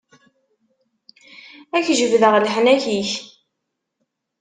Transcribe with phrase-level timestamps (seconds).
[1.77, 3.11] Ad ak-jebdeɣ leḥnak-ik.